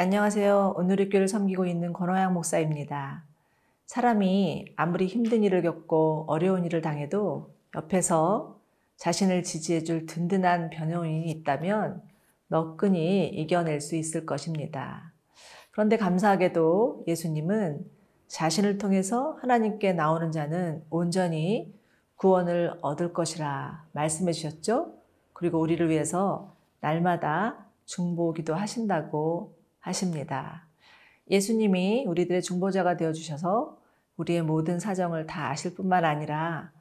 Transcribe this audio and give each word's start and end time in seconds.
안녕하세요. 0.00 0.74
오늘의 0.76 1.08
교를 1.08 1.26
섬기고 1.26 1.66
있는 1.66 1.92
권호양 1.92 2.32
목사입니다. 2.32 3.24
사람이 3.86 4.74
아무리 4.76 5.08
힘든 5.08 5.42
일을 5.42 5.60
겪고 5.62 6.26
어려운 6.28 6.64
일을 6.64 6.82
당해도 6.82 7.50
옆에서 7.74 8.60
자신을 8.94 9.42
지지해줄 9.42 10.06
든든한 10.06 10.70
변호인이 10.70 11.28
있다면 11.28 12.00
너끈히 12.46 13.26
이겨낼 13.26 13.80
수 13.80 13.96
있을 13.96 14.24
것입니다. 14.24 15.12
그런데 15.72 15.96
감사하게도 15.96 17.02
예수님은 17.08 17.84
자신을 18.28 18.78
통해서 18.78 19.36
하나님께 19.40 19.94
나오는 19.94 20.30
자는 20.30 20.84
온전히 20.90 21.74
구원을 22.14 22.78
얻을 22.82 23.12
것이라 23.12 23.84
말씀해 23.90 24.30
주셨죠? 24.30 24.94
그리고 25.32 25.58
우리를 25.58 25.90
위해서 25.90 26.54
날마다 26.78 27.66
중보기도 27.84 28.54
하신다고 28.54 29.57
하십니다. 29.80 30.66
예수님이 31.30 32.06
우리들의 32.06 32.42
중보자가 32.42 32.96
되어 32.96 33.12
주셔서 33.12 33.78
우리의 34.16 34.42
모든 34.42 34.80
사정을 34.80 35.26
다 35.26 35.50
아실 35.50 35.74
뿐만 35.74 36.04
아니라 36.04 36.72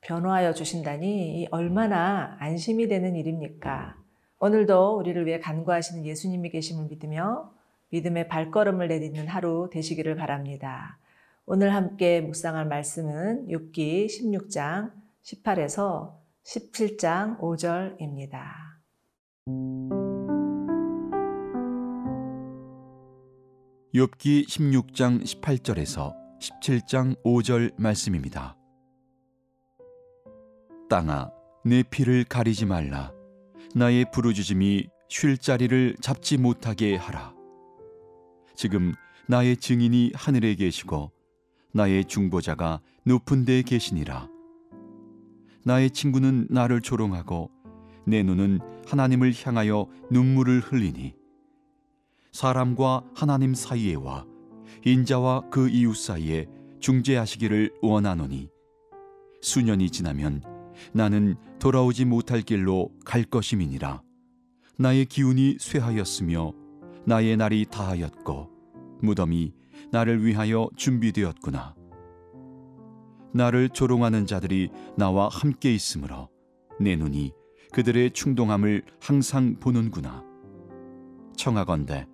변호하여 0.00 0.54
주신다니 0.54 1.48
얼마나 1.50 2.36
안심이 2.40 2.88
되는 2.88 3.14
일입니까? 3.14 3.96
오늘도 4.38 4.96
우리를 4.96 5.26
위해 5.26 5.38
간구하시는 5.38 6.04
예수님이 6.06 6.50
계심을 6.50 6.86
믿으며 6.86 7.52
믿음의 7.90 8.28
발걸음을 8.28 8.88
내딛는 8.88 9.28
하루 9.28 9.68
되시기를 9.70 10.16
바랍니다. 10.16 10.98
오늘 11.44 11.74
함께 11.74 12.20
묵상할 12.20 12.66
말씀은 12.66 13.48
욥기 13.48 14.06
16장 14.06 14.92
18에서 15.22 16.14
17장 16.44 17.38
5절입니다. 17.38 18.70
욥기 23.92 24.46
16장 24.46 25.24
18절에서 25.24 26.14
17장 26.38 27.20
5절 27.24 27.72
말씀입니다. 27.76 28.56
땅아 30.88 31.32
내 31.64 31.82
피를 31.82 32.22
가리지 32.22 32.66
말라. 32.66 33.12
나의 33.74 34.06
부르짖음이 34.12 34.86
쉴 35.08 35.36
자리를 35.36 35.96
잡지 36.00 36.38
못하게 36.38 36.94
하라. 36.94 37.34
지금 38.54 38.92
나의 39.26 39.56
증인이 39.56 40.12
하늘에 40.14 40.54
계시고 40.54 41.10
나의 41.72 42.04
중보자가 42.04 42.80
높은 43.04 43.44
데 43.44 43.62
계시니라. 43.62 44.28
나의 45.64 45.90
친구는 45.90 46.46
나를 46.48 46.80
조롱하고 46.80 47.50
내 48.06 48.22
눈은 48.22 48.60
하나님을 48.86 49.32
향하여 49.44 49.88
눈물을 50.12 50.60
흘리니 50.60 51.19
사람과 52.32 53.04
하나님 53.14 53.54
사이에와 53.54 54.26
인자와 54.84 55.50
그 55.50 55.68
이웃 55.68 55.94
사이에 55.94 56.46
중재하시기를 56.78 57.72
원하노니. 57.82 58.48
수년이 59.42 59.90
지나면 59.90 60.42
나는 60.92 61.36
돌아오지 61.58 62.04
못할 62.04 62.42
길로 62.42 62.90
갈 63.04 63.24
것임이니라. 63.24 64.02
나의 64.78 65.06
기운이 65.06 65.56
쇠하였으며 65.58 66.52
나의 67.04 67.36
날이 67.36 67.66
다하였고 67.70 68.48
무덤이 69.02 69.52
나를 69.90 70.24
위하여 70.24 70.70
준비되었구나. 70.76 71.74
나를 73.34 73.68
조롱하는 73.68 74.26
자들이 74.26 74.70
나와 74.96 75.28
함께 75.28 75.74
있으므로 75.74 76.28
내 76.80 76.96
눈이 76.96 77.32
그들의 77.72 78.12
충동함을 78.12 78.82
항상 79.00 79.56
보는구나. 79.60 80.24
청하건대 81.36 82.06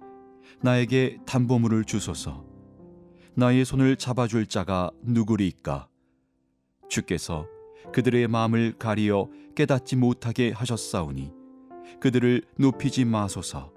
나에게 0.63 1.19
담보물을 1.27 1.85
주소서. 1.85 2.45
나의 3.35 3.65
손을 3.65 3.97
잡아줄 3.97 4.47
자가 4.47 4.91
누구리까 5.03 5.89
주께서 6.89 7.47
그들의 7.93 8.29
마음을 8.29 8.75
가리어 8.79 9.29
깨닫지 9.55 9.97
못하게 9.97 10.53
하셨사오니 10.53 11.33
그들을 12.01 12.43
높이지 12.59 13.05
마소서. 13.05 13.73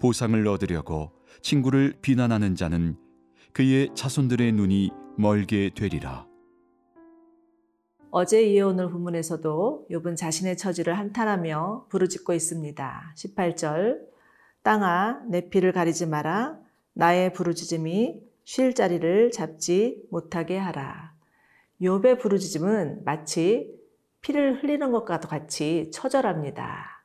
보상을 0.00 0.46
얻으려고 0.46 1.12
친구를 1.42 1.94
비난하는 2.02 2.54
자는 2.54 2.96
그의 3.52 3.90
자손들의 3.94 4.52
눈이 4.52 4.90
멀게 5.16 5.70
되리라. 5.74 6.26
어제 8.12 8.42
이어 8.42 8.68
오늘 8.68 8.90
부문에서도 8.90 9.86
욥은 9.90 10.16
자신의 10.16 10.56
처지를 10.56 10.98
한탄하며 10.98 11.86
부르짖고 11.88 12.32
있습니다. 12.32 13.14
18절 13.16 14.09
땅아 14.62 15.24
내 15.28 15.48
피를 15.48 15.72
가리지 15.72 16.06
마라 16.06 16.58
나의 16.92 17.32
부르짖음이 17.32 18.20
쉴 18.44 18.74
자리를 18.74 19.30
잡지 19.30 20.02
못하게 20.10 20.58
하라. 20.58 21.14
욥의 21.80 22.18
부르짖음은 22.18 23.04
마치 23.04 23.74
피를 24.20 24.62
흘리는 24.62 24.90
것과 24.92 25.20
같이 25.20 25.90
처절합니다. 25.92 27.04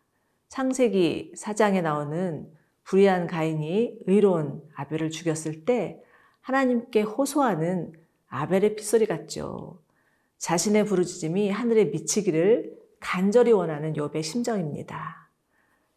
창세기 0.49 1.33
4장에 1.37 1.81
나오는 1.81 2.51
불의한 2.83 3.27
가인이 3.27 3.99
의로운 4.05 4.61
아벨을 4.75 5.09
죽였을 5.09 5.65
때 5.65 6.01
하나님께 6.41 7.01
호소하는 7.01 7.93
아벨의 8.27 8.75
피소리 8.75 9.05
같죠. 9.05 9.81
자신의 10.37 10.85
부르짖음이 10.85 11.49
하늘에 11.49 11.85
미치기를 11.85 12.75
간절히 12.99 13.51
원하는 13.51 13.93
욥의 13.93 14.23
심정입니다. 14.23 15.24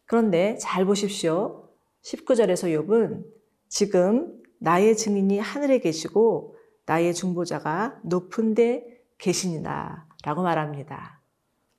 그런데 0.09 0.57
잘 0.57 0.85
보십시오. 0.85 1.69
19절에서 2.01 2.75
욥은 2.75 3.23
지금 3.67 4.41
나의 4.57 4.97
증인이 4.97 5.37
하늘에 5.37 5.77
계시고 5.77 6.55
나의 6.87 7.13
중보자가 7.13 7.99
높은 8.03 8.55
데 8.55 9.03
계시니라 9.19 10.07
라고 10.23 10.41
말합니다. 10.41 11.21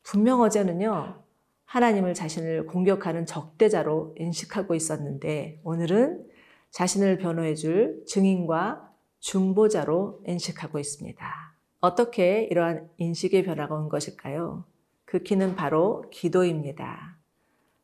분명 0.04 0.42
어제는요, 0.42 1.24
하나님을 1.64 2.14
자신을 2.14 2.66
공격하는 2.66 3.26
적대자로 3.26 4.14
인식하고 4.16 4.76
있었는데 4.76 5.60
오늘은 5.64 6.24
자신을 6.70 7.19
변호해 7.19 7.56
줄 7.56 8.04
증인과 8.06 8.92
중보자로 9.19 10.22
인식하고 10.24 10.78
있습니다. 10.78 11.56
어떻게 11.80 12.44
이러한 12.44 12.90
인식의 12.96 13.42
변화가 13.42 13.74
온 13.74 13.88
것일까요? 13.88 14.66
그 15.04 15.24
키는 15.24 15.56
바로 15.56 16.04
기도입니다. 16.12 17.19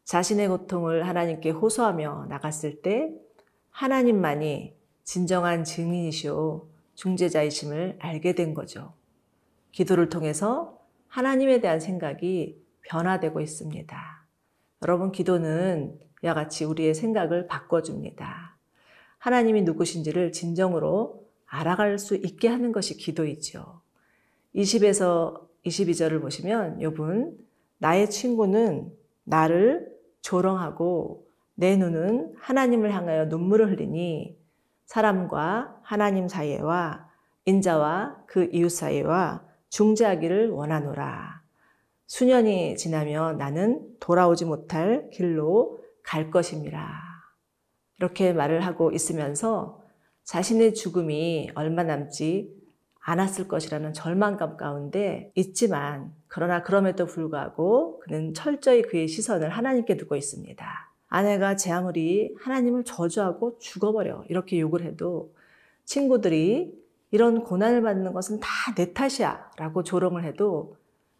자신의 0.06 0.46
고통을 0.48 1.06
하나님께 1.06 1.50
호소하며 1.50 2.26
나갔을 2.28 2.80
때 2.80 3.12
하나님만이 3.70 4.72
진정한 5.02 5.64
증인이시오 5.64 6.68
중재자이심을 6.94 7.98
알게 7.98 8.34
된 8.34 8.54
거죠. 8.54 8.94
기도를 9.72 10.08
통해서 10.08 10.78
하나님에 11.08 11.60
대한 11.60 11.80
생각이 11.80 12.56
변화되고 12.82 13.40
있습니다. 13.40 14.26
여러분, 14.82 15.10
기도는 15.10 15.98
이와 16.22 16.34
같이 16.34 16.64
우리의 16.64 16.94
생각을 16.94 17.48
바꿔줍니다. 17.48 18.56
하나님이 19.18 19.62
누구신지를 19.62 20.30
진정으로 20.30 21.26
알아갈 21.46 21.98
수 21.98 22.14
있게 22.14 22.46
하는 22.46 22.70
것이 22.70 22.96
기도이죠. 22.96 23.80
20에서 24.54 25.48
22절을 25.64 26.22
보시면 26.22 26.78
욥은 26.78 27.36
나의 27.78 28.08
친구는 28.08 28.92
나를 29.24 29.95
조롱하고 30.26 31.24
내 31.54 31.76
눈은 31.76 32.34
하나님을 32.40 32.92
향하여 32.92 33.26
눈물을 33.26 33.70
흘리니 33.70 34.36
사람과 34.84 35.78
하나님 35.82 36.26
사이와 36.26 37.08
인자와 37.44 38.24
그 38.26 38.48
이웃 38.52 38.70
사이와 38.70 39.44
중재하기를 39.68 40.50
원하노라. 40.50 41.42
수년이 42.08 42.76
지나면 42.76 43.38
나는 43.38 43.88
돌아오지 44.00 44.46
못할 44.46 45.10
길로 45.10 45.78
갈 46.02 46.32
것임이라. 46.32 47.02
이렇게 47.98 48.32
말을 48.32 48.66
하고 48.66 48.90
있으면서 48.90 49.80
자신의 50.24 50.74
죽음이 50.74 51.50
얼마 51.54 51.84
남지 51.84 52.52
않았을 53.08 53.46
것이라는 53.46 53.92
절망감 53.92 54.56
가운데 54.56 55.30
있지만 55.36 56.12
그러나 56.26 56.64
그럼에도 56.64 57.06
불구하고 57.06 58.00
그는 58.00 58.34
철저히 58.34 58.82
그의 58.82 59.06
시선을 59.06 59.48
하나님께 59.50 59.96
두고 59.96 60.16
있습니다. 60.16 60.92
아내가 61.06 61.54
제 61.54 61.70
아무리 61.70 62.34
하나님을 62.40 62.82
저주하고 62.84 63.58
죽어버려 63.60 64.24
이렇게 64.28 64.58
욕을 64.58 64.82
해도 64.82 65.32
친구들이 65.84 66.74
이런 67.12 67.44
고난을 67.44 67.82
받는 67.82 68.12
것은 68.12 68.40
다 68.40 68.74
내 68.74 68.92
탓이야 68.92 69.52
라고 69.56 69.84
조롱을 69.84 70.24
해도 70.24 70.76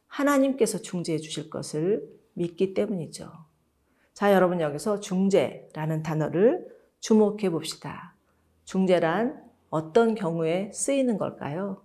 하나님께서 0.08 0.78
중재해 0.78 1.18
주실 1.18 1.48
것을 1.48 2.02
믿기 2.34 2.74
때문이죠. 2.74 3.30
자, 4.12 4.32
여러분 4.32 4.60
여기서 4.60 4.98
중재라는 4.98 6.02
단어를 6.02 6.66
주목해 6.98 7.50
봅시다. 7.50 8.16
중재란 8.64 9.45
어떤 9.70 10.14
경우에 10.14 10.70
쓰이는 10.72 11.18
걸까요? 11.18 11.82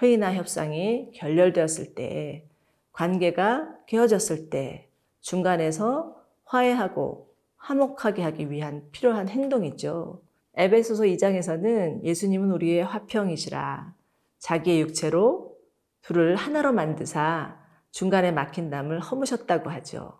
회의나 0.00 0.34
협상이 0.34 1.10
결렬되었을 1.14 1.94
때, 1.94 2.46
관계가 2.92 3.78
깨어졌을 3.86 4.50
때, 4.50 4.88
중간에서 5.20 6.16
화해하고 6.44 7.34
화목하게 7.56 8.22
하기 8.22 8.50
위한 8.50 8.88
필요한 8.92 9.28
행동이죠. 9.28 10.22
에베소서 10.56 11.04
2장에서는 11.04 12.04
예수님은 12.04 12.52
우리의 12.52 12.84
화평이시라 12.84 13.94
자기의 14.38 14.82
육체로 14.82 15.56
둘을 16.02 16.36
하나로 16.36 16.72
만드사 16.72 17.58
중간에 17.90 18.30
막힌 18.30 18.70
담을 18.70 19.00
허무셨다고 19.00 19.70
하죠. 19.70 20.18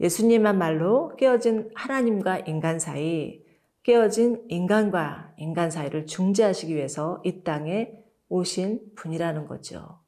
예수님만 0.00 0.58
말로 0.58 1.14
깨어진 1.16 1.70
하나님과 1.74 2.40
인간 2.40 2.78
사이, 2.78 3.42
깨어진 3.86 4.44
인간과 4.48 5.32
인간 5.36 5.70
사이를 5.70 6.06
중재하시기 6.06 6.74
위해서 6.74 7.22
이 7.24 7.44
땅에 7.44 7.92
오신 8.28 8.80
분이라는 8.96 9.46
거죠. 9.46 10.00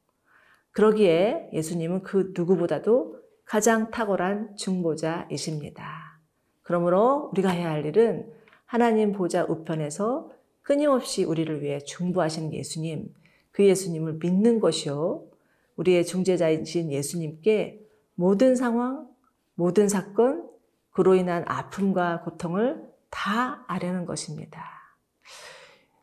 그러기에 0.71 1.49
예수님은 1.53 2.03
그 2.03 2.33
누구보다도 2.35 3.21
가장 3.45 3.89
탁월한 3.89 4.57
중보자이십니다. 4.57 6.19
그러므로 6.61 7.29
우리가 7.31 7.51
해야 7.51 7.69
할 7.69 7.85
일은 7.85 8.29
하나님 8.65 9.13
보좌 9.13 9.45
우편에서 9.45 10.29
끊임없이 10.61 11.23
우리를 11.23 11.61
위해 11.61 11.79
중보하시는 11.79 12.51
예수님, 12.51 13.13
그 13.51 13.65
예수님을 13.65 14.19
믿는 14.21 14.59
것이요. 14.59 15.23
우리의 15.77 16.05
중재자이신 16.05 16.91
예수님께 16.91 17.79
모든 18.15 18.57
상황, 18.57 19.07
모든 19.55 19.87
사건, 19.87 20.49
그로 20.91 21.15
인한 21.15 21.45
아픔과 21.47 22.23
고통을 22.23 22.88
다 23.09 23.63
아려는 23.67 24.05
것입니다. 24.05 24.63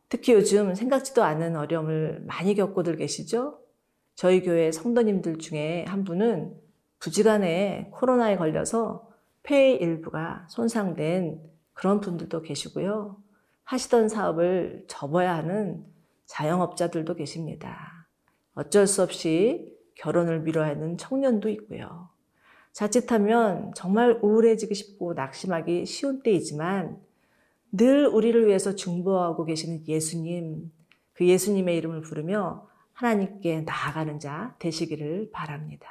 특히 0.08 0.32
요즘 0.32 0.74
생각지도 0.74 1.22
않은 1.24 1.56
어려움을 1.56 2.24
많이 2.26 2.54
겪고들 2.54 2.96
계시죠? 2.96 3.58
저희 4.14 4.42
교회 4.42 4.72
성도님들 4.72 5.38
중에 5.38 5.84
한 5.88 6.04
분은 6.04 6.54
부지간에 6.98 7.90
코로나에 7.92 8.36
걸려서 8.36 9.10
폐의 9.42 9.76
일부가 9.76 10.46
손상된 10.48 11.40
그런 11.72 12.00
분들도 12.00 12.42
계시고요. 12.42 13.16
하시던 13.64 14.08
사업을 14.08 14.84
접어야 14.88 15.34
하는 15.34 15.84
자영업자들도 16.26 17.14
계십니다. 17.14 18.08
어쩔 18.54 18.86
수 18.86 19.02
없이 19.02 19.76
결혼을 19.96 20.40
미뤄야 20.40 20.68
하는 20.68 20.96
청년도 20.96 21.48
있고요. 21.50 22.08
자칫하면 22.76 23.72
정말 23.74 24.18
우울해지기 24.20 24.74
쉽고 24.74 25.14
낙심하기 25.14 25.86
쉬운 25.86 26.22
때이지만 26.22 26.98
늘 27.72 28.06
우리를 28.06 28.46
위해서 28.46 28.74
중보하고 28.74 29.46
계시는 29.46 29.88
예수님, 29.88 30.70
그 31.14 31.26
예수님의 31.26 31.74
이름을 31.78 32.02
부르며 32.02 32.68
하나님께 32.92 33.62
나아가는 33.62 34.20
자 34.20 34.54
되시기를 34.58 35.30
바랍니다. 35.32 35.88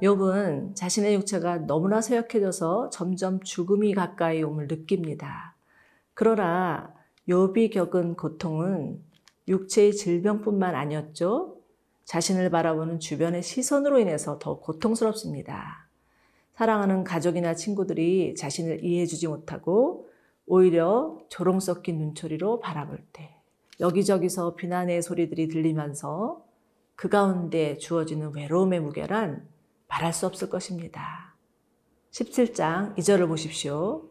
욥은 0.00 0.74
자신의 0.76 1.14
육체가 1.16 1.66
너무나 1.66 2.00
쇠약해져서 2.00 2.88
점점 2.88 3.42
죽음이 3.42 3.92
가까이 3.92 4.42
옴을 4.42 4.66
느낍니다. 4.66 5.57
그러나 6.18 6.92
욥이 7.28 7.72
겪은 7.72 8.16
고통은 8.16 9.00
육체의 9.46 9.94
질병뿐만 9.94 10.74
아니었죠. 10.74 11.58
자신을 12.06 12.50
바라보는 12.50 12.98
주변의 12.98 13.44
시선으로 13.44 14.00
인해서 14.00 14.36
더 14.40 14.58
고통스럽습니다. 14.58 15.88
사랑하는 16.54 17.04
가족이나 17.04 17.54
친구들이 17.54 18.34
자신을 18.34 18.84
이해해주지 18.84 19.28
못하고 19.28 20.08
오히려 20.44 21.16
조롱 21.28 21.60
섞인 21.60 21.98
눈초리로 21.98 22.58
바라볼 22.58 22.98
때 23.12 23.36
여기저기서 23.78 24.56
비난의 24.56 25.02
소리들이 25.02 25.46
들리면서 25.46 26.44
그 26.96 27.08
가운데 27.08 27.78
주어지는 27.78 28.34
외로움의 28.34 28.80
무게란 28.80 29.46
말할 29.86 30.12
수 30.12 30.26
없을 30.26 30.50
것입니다. 30.50 31.36
17장 32.10 32.96
2절을 32.96 33.28
보십시오. 33.28 34.08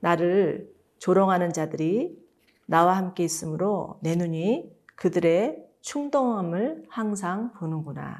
나를 0.00 0.73
조롱하는 1.04 1.52
자들이 1.52 2.18
나와 2.64 2.96
함께 2.96 3.24
있으므로 3.24 3.98
내 4.00 4.16
눈이 4.16 4.74
그들의 4.96 5.62
충동함을 5.82 6.86
항상 6.88 7.52
보는구나. 7.52 8.16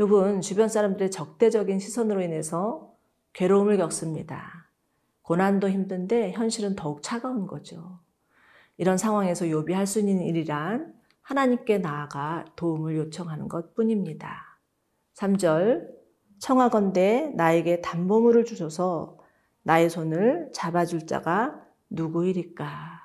요분 0.00 0.40
주변 0.40 0.68
사람들의 0.68 1.12
적대적인 1.12 1.78
시선으로 1.78 2.22
인해서 2.22 2.92
괴로움을 3.34 3.76
겪습니다. 3.76 4.68
고난도 5.22 5.70
힘든데 5.70 6.32
현실은 6.32 6.74
더욱 6.74 7.04
차가운 7.04 7.46
거죠. 7.46 8.00
이런 8.76 8.98
상황에서 8.98 9.48
요비 9.48 9.72
할수 9.72 10.00
있는 10.00 10.22
일이란 10.22 10.92
하나님께 11.22 11.78
나아가 11.78 12.46
도움을 12.56 12.96
요청하는 12.96 13.46
것 13.48 13.76
뿐입니다. 13.76 14.58
3절 15.14 15.86
청하건대 16.40 17.32
나에게 17.36 17.80
담보물을 17.80 18.44
주셔서 18.44 19.19
나의 19.62 19.90
손을 19.90 20.50
잡아줄 20.52 21.06
자가 21.06 21.60
누구이리까? 21.90 23.00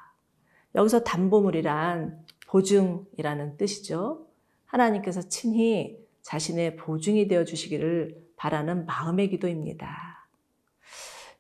여기서 0.76 1.04
담보물이란 1.04 2.26
보증이라는 2.48 3.58
뜻이죠. 3.58 4.28
하나님께서 4.66 5.22
친히 5.24 5.98
자신의 6.22 6.76
보증이 6.76 7.28
되어 7.28 7.46
주시기를 7.46 8.24
바라는 8.36 8.86
마음의 8.86 9.30
기도입니다. 9.30 10.28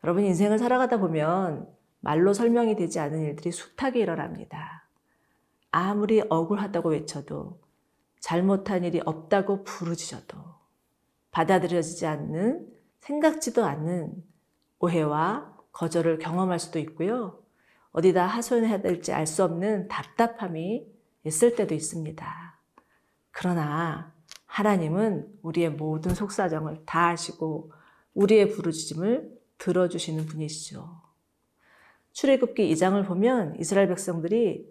여러분 0.03 0.23
인생을 0.23 0.59
살아가다 0.59 0.97
보면 0.97 1.67
말로 1.99 2.33
설명이 2.33 2.75
되지 2.75 2.99
않은 2.99 3.21
일들이 3.21 3.51
숱하게 3.51 4.01
일어납니다. 4.01 4.87
아무리 5.71 6.21
억울하다고 6.29 6.89
외쳐도 6.89 7.59
잘못한 8.19 8.83
일이 8.83 9.01
없다고 9.03 9.63
부르짖어도 9.63 10.37
받아들여지지 11.31 12.05
않는 12.05 12.67
생각지도 12.99 13.65
않는 13.65 14.23
오해와 14.79 15.53
거절을 15.71 16.19
경험할 16.19 16.59
수도 16.59 16.79
있고요. 16.79 17.41
어디다 17.91 18.25
하소연해야 18.27 18.81
될지 18.81 19.13
알 19.13 19.25
수 19.25 19.43
없는 19.43 19.87
답답함이 19.87 20.85
있을 21.25 21.55
때도 21.55 21.73
있습니다. 21.73 22.59
그러나 23.31 24.13
하나님은 24.45 25.27
우리의 25.41 25.71
모든 25.71 26.13
속사정을 26.13 26.83
다 26.85 27.09
아시고 27.09 27.71
우리의 28.13 28.49
부르짖음을 28.51 29.31
들어주시는 29.57 30.25
분이시죠. 30.25 31.01
출애굽기 32.13 32.71
2장을 32.73 33.05
보면 33.05 33.57
이스라엘 33.59 33.87
백성들이 33.89 34.65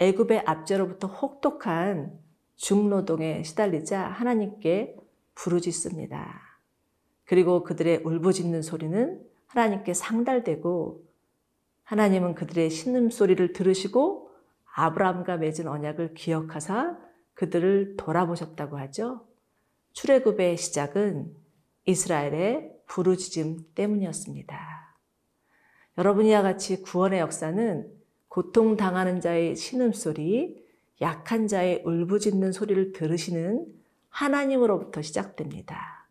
애굽의 0.00 0.42
압제로부터 0.46 1.06
혹독한 1.06 2.18
중노동에 2.56 3.44
시달리자 3.44 4.02
하나님께 4.02 4.96
부르짖습니다. 5.34 6.40
그리고 7.24 7.62
그들의 7.62 7.98
울부짖는 8.04 8.62
소리는 8.62 9.20
하나님께 9.48 9.94
상달되고 9.94 11.04
하나님은 11.84 12.34
그들의 12.34 12.70
신음 12.70 13.10
소리를 13.10 13.52
들으시고 13.52 14.30
아브라함과 14.74 15.38
맺은 15.38 15.66
언약을 15.66 16.14
기억하사 16.14 16.98
그들을 17.34 17.96
돌아보셨다고 17.96 18.78
하죠. 18.78 19.26
출애굽의 19.92 20.56
시작은 20.56 21.34
이스라엘의 21.86 22.72
부르짖음 22.86 23.70
때문이었습니다. 23.74 24.78
여러분 25.96 26.26
이와 26.26 26.42
같이 26.42 26.82
구원의 26.82 27.20
역사는 27.20 27.90
고통 28.28 28.76
당하는 28.76 29.20
자의 29.20 29.56
신음소리, 29.56 30.64
약한 31.00 31.48
자의 31.48 31.82
울부짖는 31.84 32.52
소리를 32.52 32.92
들으시는 32.92 33.66
하나님으로부터 34.10 35.02
시작됩니다. 35.02 36.06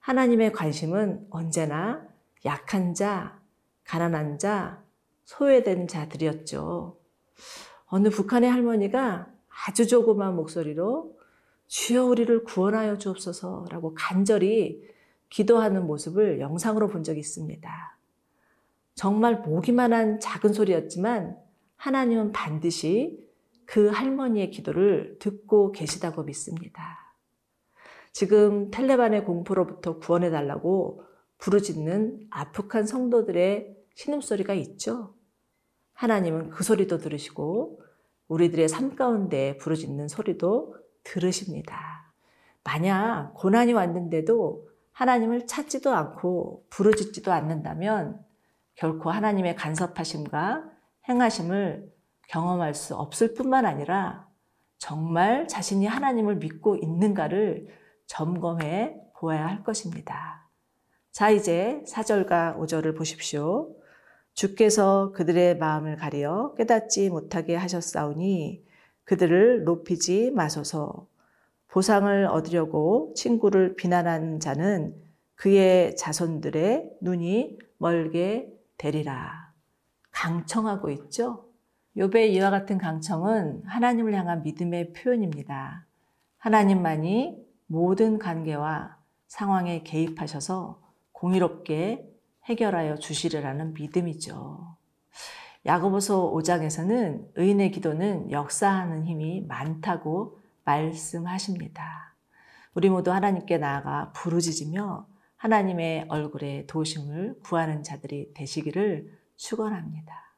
하나님의 0.00 0.52
관심은 0.52 1.26
언제나 1.30 2.06
약한 2.44 2.94
자, 2.94 3.40
가난한 3.84 4.38
자, 4.38 4.82
소외된 5.24 5.88
자들이었죠. 5.88 6.98
어느 7.86 8.10
북한의 8.10 8.50
할머니가 8.50 9.28
아주 9.66 9.86
조그만 9.86 10.36
목소리로 10.36 11.18
주여 11.66 12.04
우리를 12.04 12.44
구원하여 12.44 12.98
주옵소서라고 12.98 13.94
간절히 13.94 14.82
기도하는 15.28 15.86
모습을 15.86 16.40
영상으로 16.40 16.88
본 16.88 17.02
적이 17.02 17.20
있습니다. 17.20 17.98
정말 18.94 19.42
보기만 19.42 19.92
한 19.92 20.20
작은 20.20 20.52
소리였지만 20.52 21.36
하나님은 21.76 22.32
반드시 22.32 23.18
그 23.66 23.88
할머니의 23.88 24.50
기도를 24.50 25.16
듣고 25.18 25.72
계시다고 25.72 26.22
믿습니다. 26.24 26.98
지금 28.12 28.70
텔레반의 28.70 29.24
공포로부터 29.24 29.98
구원해달라고 29.98 31.02
부르짖는 31.38 32.28
아프한 32.30 32.86
성도들의 32.86 33.76
신음소리가 33.94 34.54
있죠. 34.54 35.14
하나님은 35.94 36.50
그 36.50 36.64
소리도 36.64 36.98
들으시고 36.98 37.80
우리들의 38.28 38.68
삶 38.68 38.96
가운데 38.96 39.56
부르짖는 39.58 40.08
소리도 40.08 40.76
들으십니다. 41.04 42.12
만약 42.64 43.32
고난이 43.34 43.72
왔는데도 43.74 44.68
하나님을 44.92 45.46
찾지도 45.46 45.92
않고 45.92 46.66
부르짖지도 46.70 47.32
않는다면 47.32 48.24
결코 48.74 49.10
하나님의 49.10 49.56
간섭하심과 49.56 50.64
행하심을 51.08 51.92
경험할 52.28 52.74
수 52.74 52.96
없을 52.96 53.34
뿐만 53.34 53.66
아니라 53.66 54.26
정말 54.78 55.46
자신이 55.46 55.86
하나님을 55.86 56.36
믿고 56.36 56.76
있는가를 56.76 57.68
점검해 58.06 58.96
보아야 59.16 59.46
할 59.46 59.62
것입니다. 59.62 60.43
자, 61.14 61.30
이제 61.30 61.80
4절과 61.86 62.58
5절을 62.58 62.96
보십시오. 62.96 63.72
주께서 64.32 65.12
그들의 65.12 65.58
마음을 65.58 65.94
가려 65.94 66.52
깨닫지 66.56 67.08
못하게 67.08 67.54
하셨사오니 67.54 68.64
그들을 69.04 69.62
높이지 69.62 70.32
마소서. 70.32 71.06
보상을 71.68 72.26
얻으려고 72.26 73.12
친구를 73.14 73.76
비난한 73.76 74.40
자는 74.40 74.92
그의 75.36 75.94
자손들의 75.94 76.96
눈이 77.00 77.58
멀게 77.78 78.52
되리라. 78.76 79.52
강청하고 80.10 80.90
있죠? 80.90 81.48
욥의 81.96 82.30
이와 82.30 82.50
같은 82.50 82.76
강청은 82.76 83.62
하나님을 83.66 84.14
향한 84.14 84.42
믿음의 84.42 84.94
표현입니다. 84.94 85.86
하나님만이 86.38 87.36
모든 87.66 88.18
관계와 88.18 88.98
상황에 89.28 89.84
개입하셔서 89.84 90.82
공의롭게 91.24 92.06
해결하여 92.44 92.96
주시리라는 92.96 93.72
믿음이죠. 93.72 94.76
야고보서 95.64 96.30
5장에서는 96.32 97.30
의인의 97.36 97.70
기도는 97.70 98.30
역사하는 98.30 99.06
힘이 99.06 99.40
많다고 99.48 100.38
말씀하십니다. 100.64 102.14
우리 102.74 102.90
모두 102.90 103.10
하나님께 103.10 103.56
나아가 103.56 104.12
부르짖으며 104.12 105.06
하나님의 105.36 106.06
얼굴에 106.08 106.66
도심을 106.66 107.38
구하는 107.42 107.82
자들이 107.82 108.34
되시기를 108.34 109.10
축원합니다. 109.36 110.36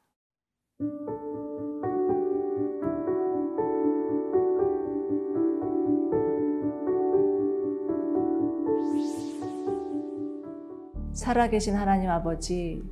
살아계신 11.17 11.75
하나님 11.75 12.11
아버지, 12.11 12.83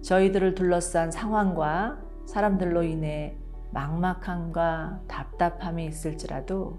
저희들을 0.00 0.54
둘러싼 0.54 1.10
상황과 1.10 1.98
사람들로 2.24 2.82
인해 2.82 3.36
막막함과 3.72 5.02
답답함이 5.06 5.84
있을지라도 5.84 6.78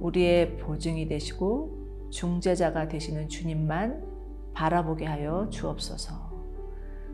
우리의 0.00 0.56
보증이 0.56 1.06
되시고 1.06 2.10
중재자가 2.10 2.88
되시는 2.88 3.28
주님만 3.28 4.02
바라보게 4.52 5.06
하여 5.06 5.46
주옵소서. 5.48 6.12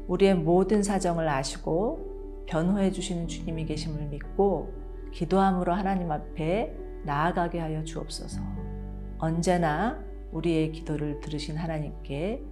우리의 0.09 0.35
모든 0.35 0.83
사정을 0.83 1.29
아시고 1.29 2.47
변호해 2.47 2.91
주시는 2.91 3.29
주님이 3.29 3.67
계심을 3.67 4.07
믿고 4.07 4.73
기도함으로 5.13 5.75
하나님 5.75 6.11
앞에 6.11 6.75
나아가게 7.05 7.59
하여 7.61 7.85
주옵소서. 7.85 8.41
언제나 9.19 10.03
우리의 10.33 10.73
기도를 10.73 11.21
들으신 11.21 11.59
하나님께 11.59 12.52